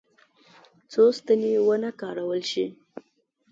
څو 0.91 1.03
ستنې 1.17 1.51
ونه 1.67 1.91
کارول 2.01 2.41
شي. 2.51 2.65